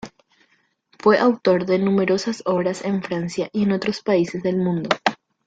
[0.97, 4.89] Fue autor de numerosas obras en Francia y en otros países del mundo.